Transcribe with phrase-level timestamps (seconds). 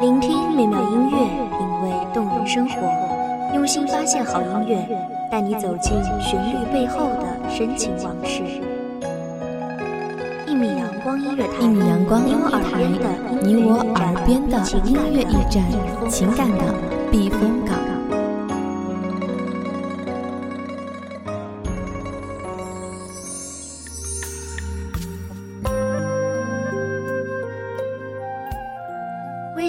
[0.00, 1.18] 聆听美妙音乐，
[1.58, 2.74] 品味动人生活，
[3.54, 4.88] 用心发现好音乐，
[5.30, 8.42] 带你走进旋律背后的深情往事。
[10.46, 12.80] 一米阳光音乐台，一米阳光音乐台，
[13.42, 15.62] 你我耳边的音乐驿站，
[16.08, 16.64] 情感的
[17.10, 17.89] 避风港。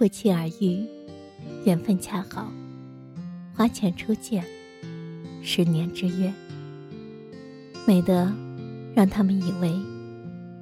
[0.00, 0.82] 不期而遇，
[1.66, 2.50] 缘分恰好，
[3.52, 4.42] 花前初见，
[5.42, 6.32] 十年之约，
[7.86, 8.32] 美得
[8.94, 9.78] 让他们以为，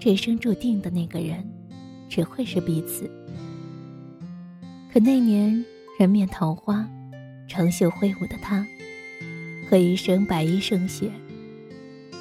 [0.01, 1.49] 这一生注定的那个人，
[2.09, 3.09] 只会是彼此。
[4.93, 5.65] 可那年
[6.01, 6.85] 人面桃花，
[7.47, 8.67] 长袖挥舞的他，
[9.71, 11.13] 和一身白衣胜雪、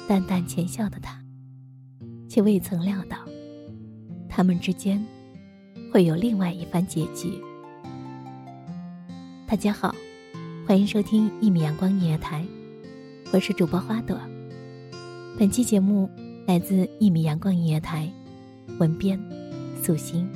[0.06, 1.20] 淡淡浅笑的他，
[2.28, 3.18] 却未曾料到，
[4.28, 5.04] 他们之间。
[5.98, 7.42] 会有另外一番结局。
[9.48, 9.92] 大家好，
[10.64, 12.44] 欢迎收听一米阳光音乐台，
[13.32, 14.16] 我是主播花朵。
[15.36, 16.08] 本期节目
[16.46, 18.08] 来自一米阳光音乐台，
[18.78, 19.20] 文编
[19.82, 20.30] 素心。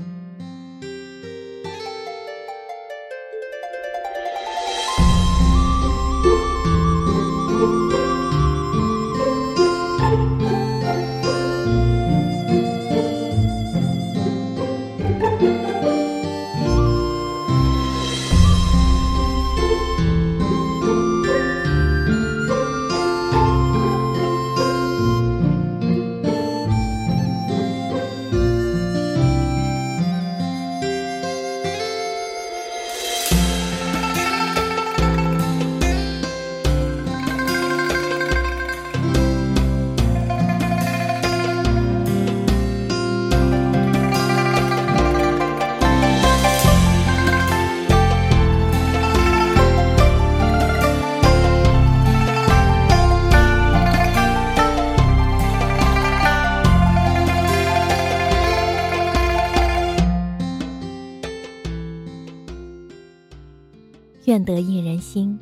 [64.45, 65.39] 得一人心，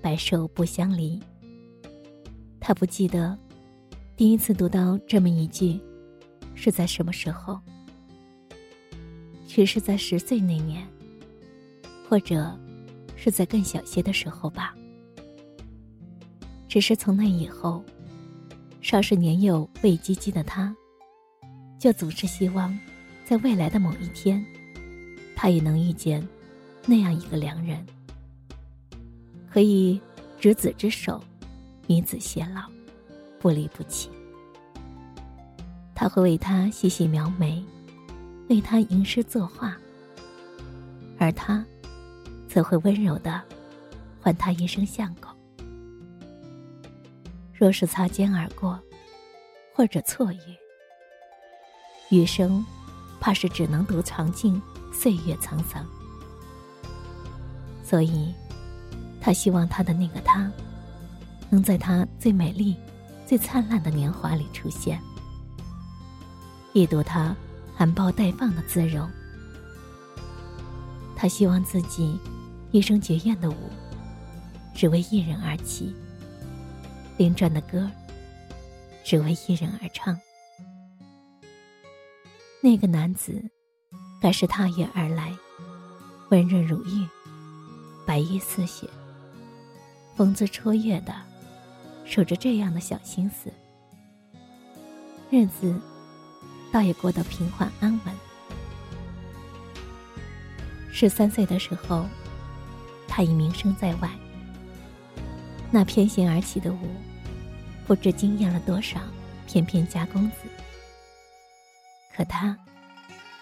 [0.00, 1.20] 白首不相离。
[2.60, 3.38] 他不记得
[4.16, 5.80] 第一次读到这么一句
[6.54, 7.60] 是在什么时候，
[9.46, 10.86] 许是在十岁那年，
[12.08, 12.58] 或者
[13.14, 14.74] 是在更小些的时候吧。
[16.68, 17.82] 只是从那以后，
[18.80, 20.74] 稍是年幼未及笄的他，
[21.78, 22.76] 就总是希望，
[23.24, 24.44] 在未来的某一天，
[25.34, 26.26] 他也能遇见
[26.84, 27.86] 那样一个良人。
[29.56, 29.98] 可以
[30.38, 31.18] 执子之手，
[31.86, 32.64] 与子偕老，
[33.40, 34.10] 不离不弃。
[35.94, 37.64] 他会为他细细描眉，
[38.50, 39.74] 为他吟诗作画，
[41.18, 41.64] 而他
[42.46, 43.40] 则会温柔的
[44.20, 45.34] 唤他一声相公。
[47.54, 48.78] 若是擦肩而过，
[49.72, 50.38] 或者错遇，
[52.10, 52.62] 余生
[53.18, 54.60] 怕是只能独尝尽
[54.92, 55.82] 岁月沧桑。
[57.82, 58.34] 所以。
[59.26, 60.48] 他希望他的那个他，
[61.50, 62.76] 能在他最美丽、
[63.26, 65.02] 最灿烂的年华里出现，
[66.72, 67.34] 一睹他
[67.74, 69.10] 含苞待放的姿容。
[71.16, 72.16] 他希望自己
[72.70, 73.56] 一生绝艳的舞，
[74.72, 75.92] 只为一人而起；
[77.16, 77.90] 连转的歌，
[79.02, 80.16] 只为一人而唱。
[82.62, 83.42] 那个男子，
[84.22, 85.36] 该是踏月而来，
[86.30, 87.04] 温润如玉，
[88.06, 88.88] 白衣似雪。
[90.16, 91.14] 风姿绰约的，
[92.06, 93.52] 守着这样的小心思，
[95.30, 95.78] 日子
[96.72, 98.14] 倒也过得平缓安稳。
[100.90, 102.06] 十三岁的时候，
[103.06, 104.10] 他已名声在外。
[105.70, 106.88] 那翩跹而起的舞，
[107.86, 108.98] 不知惊艳了多少
[109.46, 110.36] 翩翩家公子，
[112.16, 112.56] 可他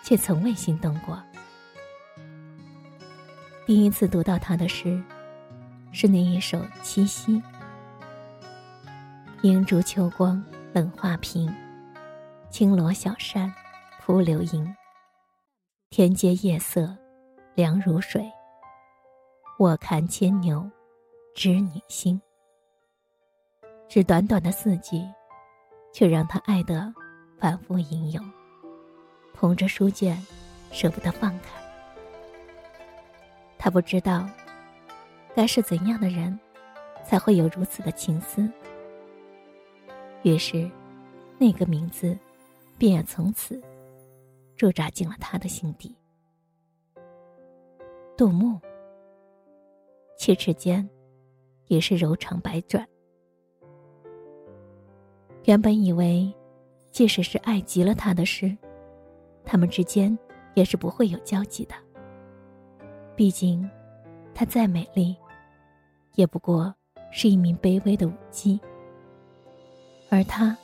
[0.02, 1.22] 却从未心动过。
[3.64, 5.00] 第一次读到他的诗，
[5.96, 7.40] 是那一首《七夕》
[9.42, 11.54] ：“银烛秋光冷画屏，
[12.50, 13.54] 轻罗小扇
[14.00, 14.74] 扑流萤。
[15.90, 16.92] 天阶夜色
[17.54, 18.28] 凉如水，
[19.60, 20.68] 卧看牵牛
[21.32, 22.20] 织女星。”
[23.88, 25.00] 只短短的四句，
[25.92, 26.92] 却让他爱得
[27.38, 28.32] 反复吟咏，
[29.32, 30.20] 捧着书卷，
[30.72, 31.50] 舍不得放开。
[33.56, 34.28] 他不知道，
[35.34, 36.38] 该是怎样的人，
[37.04, 38.48] 才会有如此的情思。
[40.22, 40.70] 于是，
[41.38, 42.16] 那个名字，
[42.78, 43.60] 便也从此
[44.56, 45.94] 驻扎进了他的心底。
[48.16, 48.58] 杜牧，
[50.16, 50.88] 七尺间，
[51.66, 52.86] 也是柔肠百转。
[55.44, 56.32] 原本以为，
[56.90, 58.56] 即使是爱极了他的诗，
[59.44, 60.16] 他们之间
[60.54, 61.74] 也是不会有交集的。
[63.14, 63.68] 毕竟，
[64.32, 65.14] 她再美丽，
[66.14, 66.74] 也不过
[67.10, 68.60] 是一名卑微的舞姬，
[70.10, 70.56] 而他，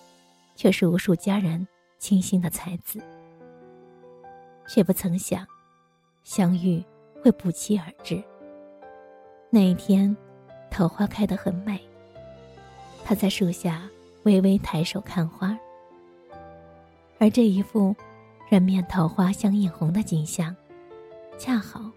[0.57, 1.67] 却是无数佳人
[1.99, 3.01] 倾心的才子。
[4.69, 5.47] 却不曾想，
[6.23, 6.85] 相遇
[7.23, 8.23] 会不期而至。
[9.51, 10.17] 那一天，
[10.71, 11.81] 桃花开得很美，
[13.05, 13.89] 他在树下。
[14.25, 15.59] 微微抬手看花，
[17.19, 17.97] 而这一幅
[18.51, 20.55] 人面桃花相映红的景象，
[21.39, 21.91] 恰好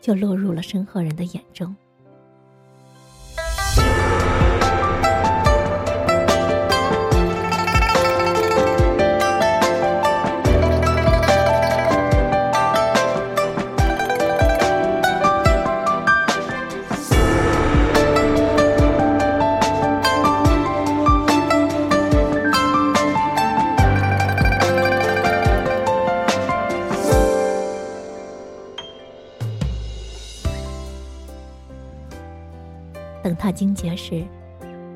[0.00, 1.74] 就落入了身后人的眼中。
[33.26, 34.24] 等他惊觉时，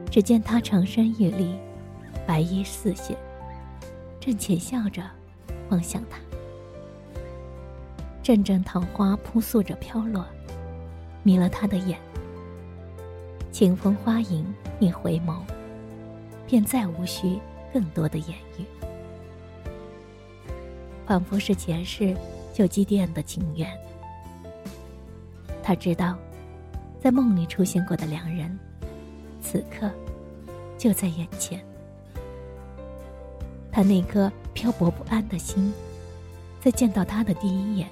[0.09, 1.53] 只见他长身玉立，
[2.25, 3.17] 白衣似雪，
[4.21, 5.03] 正浅笑着
[5.69, 6.17] 望向他。
[8.23, 10.25] 阵阵桃花扑簌着飘落，
[11.25, 11.99] 迷了他的眼。
[13.51, 14.47] 清风花影
[14.79, 15.41] 一回眸，
[16.47, 17.37] 便再无需
[17.73, 18.65] 更多的言语，
[21.05, 22.17] 仿佛是前世
[22.55, 23.69] 就积淀的情缘。
[25.65, 26.17] 他知道。
[27.03, 28.59] 在梦里出现过的两人，
[29.41, 29.91] 此刻
[30.77, 31.59] 就在眼前。
[33.73, 35.73] 他那颗漂泊不安的心，
[36.61, 37.89] 在见到他的第一眼，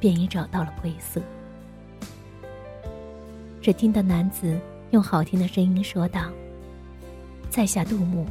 [0.00, 1.22] 便已找到了归宿。
[3.62, 4.58] 只听得男子
[4.90, 6.22] 用好听的声音说道
[7.50, 8.26] ：“在下杜牧，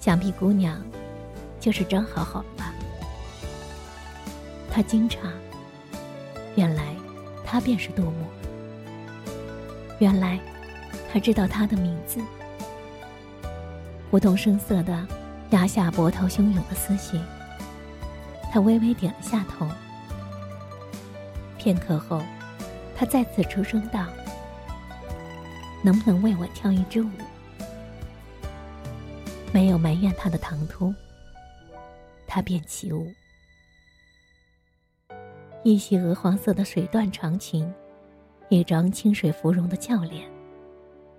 [0.00, 0.82] 想必姑娘
[1.58, 2.74] 就是张好好吧？”
[4.70, 5.16] 他惊诧，
[6.56, 6.94] 原来。
[7.50, 8.26] 他便是杜牧。
[9.98, 10.38] 原来，
[11.10, 12.20] 他知道他的名字。
[14.10, 15.06] 不动声色的
[15.50, 17.18] 压下波涛汹涌的思绪，
[18.52, 19.66] 他微微点了下头。
[21.56, 22.22] 片刻后，
[22.94, 24.04] 他再次出声道
[25.82, 27.08] ：“能不能为我跳一支舞？”
[29.52, 30.94] 没有埋怨他的唐突，
[32.26, 33.10] 他便起舞。
[35.68, 37.70] 一袭鹅黄色的水缎长裙，
[38.48, 40.26] 一张清水芙蓉的俏脸，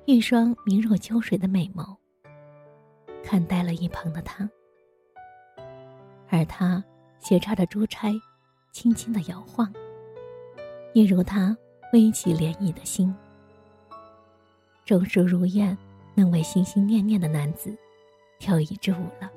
[0.06, 1.96] 一双明若秋水的美眸，
[3.24, 4.50] 看呆了一旁的他。
[6.30, 6.84] 而他
[7.20, 8.12] 斜插着珠钗，
[8.72, 9.72] 轻轻的摇晃，
[10.94, 11.56] 一如他
[11.94, 13.14] 微起涟漪的心。
[14.84, 15.78] 终是如愿，
[16.16, 17.78] 能为心心念念的男子
[18.40, 19.30] 跳一支舞了。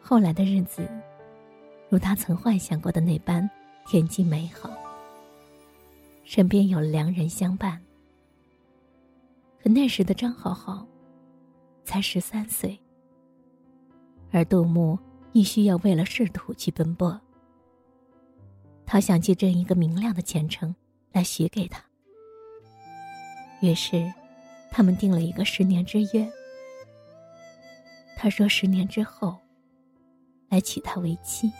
[0.00, 0.88] 后来的日子。
[1.92, 3.46] 如他曾幻想过的那般
[3.84, 4.70] 恬静美好，
[6.24, 7.78] 身边有良人相伴。
[9.62, 10.86] 可那时的张好好
[11.84, 12.80] 才十三岁，
[14.30, 14.98] 而杜牧
[15.32, 17.20] 亦需要为了仕途去奔波。
[18.86, 20.74] 他想借这一个明亮的前程
[21.12, 21.84] 来许给他，
[23.60, 24.10] 于是
[24.70, 26.26] 他们定了一个十年之约。
[28.16, 29.36] 他说：“十年之后，
[30.48, 31.52] 来娶她为妻。”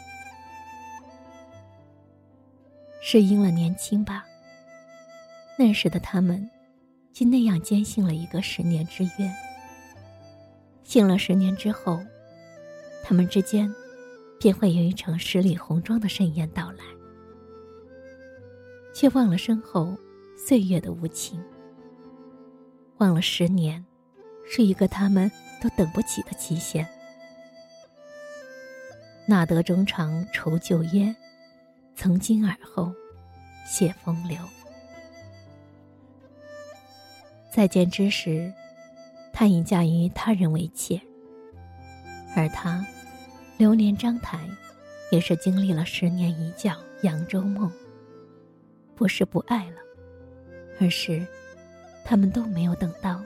[3.05, 4.25] 是因了年轻吧。
[5.59, 6.49] 那时的他们，
[7.13, 9.31] 竟那样坚信了一个十年之约。
[10.85, 12.01] 信了十年之后，
[13.03, 13.73] 他们之间，
[14.39, 16.85] 便会有一场十里红妆的盛宴到来，
[18.95, 19.97] 却忘了身后
[20.37, 21.43] 岁月的无情，
[22.99, 23.85] 忘了十年，
[24.49, 25.31] 是一个他们
[25.61, 26.87] 都等不起的期限。
[29.27, 31.15] 哪得衷肠愁旧烟，
[31.95, 32.93] 曾经而后，
[33.67, 34.39] 谢风流。
[37.51, 38.53] 再见之时，
[39.33, 41.01] 他已嫁于他人为妾，
[42.35, 42.85] 而他，
[43.59, 44.41] 流连章台，
[45.11, 47.71] 也是经历了十年一觉扬州梦。
[48.95, 49.77] 不是不爱了，
[50.81, 51.27] 而是，
[52.05, 53.23] 他们都没有等到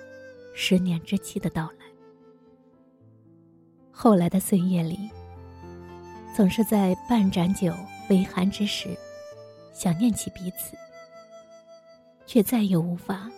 [0.54, 1.86] 十年之期的到来。
[3.90, 5.10] 后来的岁月里。
[6.34, 7.72] 总是在半盏酒
[8.08, 8.96] 微寒之时，
[9.72, 10.76] 想念起彼此，
[12.26, 13.30] 却再也无法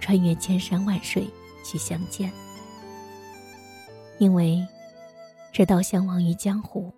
[0.00, 1.28] 穿越千山万水
[1.64, 2.30] 去相见，
[4.18, 4.66] 因为
[5.52, 6.92] 直到相忘于江湖，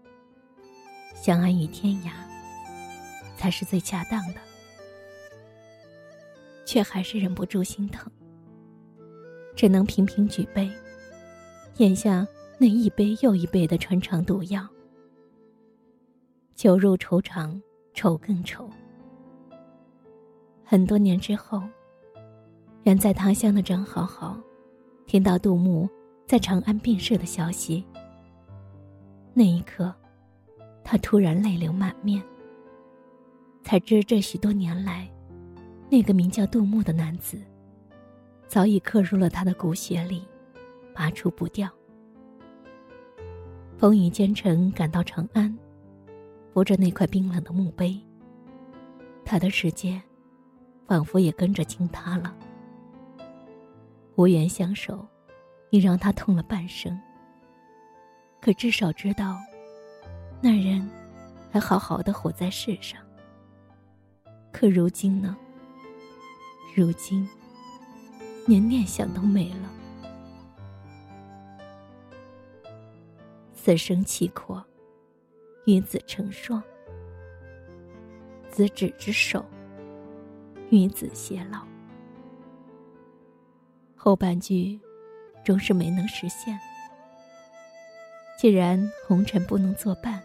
[1.15, 2.11] 相安于天涯，
[3.37, 4.41] 才是最恰当的。
[6.65, 8.11] 却还是忍不住心疼，
[9.55, 10.71] 只能频频举杯，
[11.77, 12.27] 咽下
[12.57, 14.67] 那一杯又一杯的穿肠毒药。
[16.63, 17.61] 酒入愁肠，
[17.93, 18.71] 愁更愁。
[20.63, 21.61] 很多年之后，
[22.85, 24.39] 远在他乡的张好好，
[25.05, 25.91] 听到杜牧
[26.25, 27.85] 在长安病逝的消息。
[29.35, 29.93] 那一刻，
[30.85, 32.23] 他突然泪流满面。
[33.65, 35.11] 才知这许多年来，
[35.91, 37.43] 那个名叫杜牧的男子，
[38.47, 40.23] 早已刻入了他的骨血里，
[40.95, 41.69] 拔除不掉。
[43.77, 45.53] 风雨兼程赶到长安。
[46.53, 47.99] 扶着那块冰冷的墓碑，
[49.25, 50.01] 他的世界
[50.87, 52.35] 仿佛也跟着倾塌了。
[54.17, 55.07] 无缘相守，
[55.71, 57.01] 你让他痛了半生。
[58.41, 59.39] 可至少知道，
[60.43, 60.87] 那人
[61.51, 63.01] 还好好的活在世上。
[64.53, 65.35] 可如今呢？
[66.77, 67.27] 如今，
[68.47, 69.71] 连念想都没了。
[73.55, 74.63] 此生契阔。
[75.65, 76.63] 与子成双，
[78.51, 79.45] 子之手，
[80.71, 81.65] 与子偕老。
[83.95, 84.81] 后半句，
[85.45, 86.59] 终是没能实现。
[88.37, 90.21] 既然红尘不能作伴，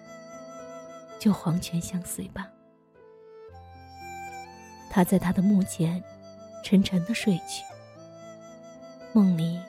[1.20, 2.50] 就黄泉相随吧。
[4.90, 6.04] 他在他的墓前，
[6.64, 7.64] 沉沉的睡去。
[9.14, 9.60] 梦里，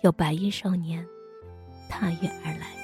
[0.00, 1.06] 有白衣少年，
[1.90, 2.77] 踏月而来。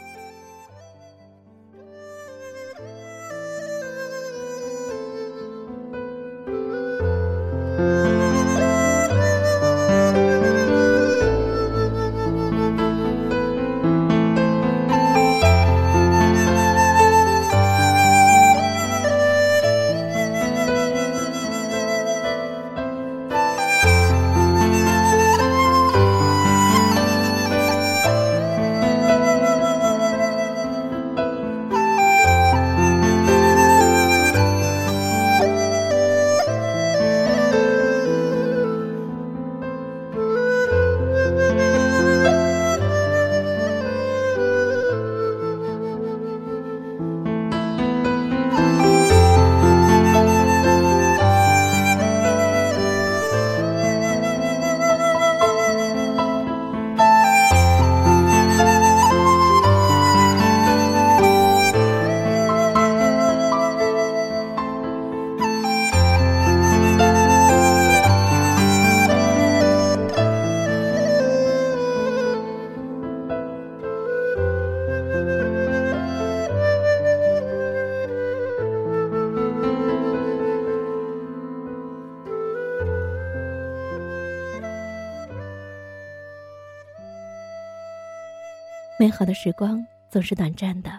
[89.04, 90.90] 美好的时光总是短暂的，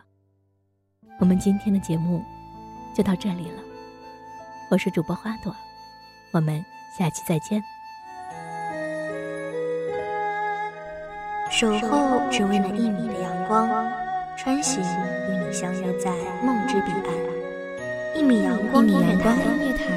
[1.19, 2.21] 我们今天的节目
[2.93, 3.63] 就到这里了。
[4.69, 5.51] 我是主播花朵，
[6.31, 6.63] 我们
[6.95, 7.59] 下期再见。
[11.49, 13.67] 守候只为那一米的阳光，
[14.37, 16.11] 穿行与你相约在
[16.43, 18.15] 梦之彼岸。
[18.15, 19.35] 一米阳光音乐台，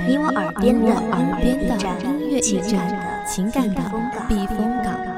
[0.07, 3.83] 你我耳边的耳边的音乐驿站，情感的
[4.27, 5.18] 避风港。